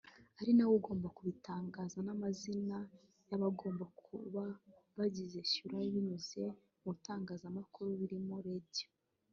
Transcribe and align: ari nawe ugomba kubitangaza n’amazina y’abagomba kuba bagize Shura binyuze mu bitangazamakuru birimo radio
ari 0.39 0.51
nawe 0.55 0.73
ugomba 0.79 1.07
kubitangaza 1.17 1.97
n’amazina 2.05 2.77
y’abagomba 3.29 3.85
kuba 4.01 4.43
bagize 4.97 5.37
Shura 5.51 5.77
binyuze 5.93 6.43
mu 6.83 6.89
bitangazamakuru 6.95 7.89
birimo 8.01 8.35
radio 8.47 8.89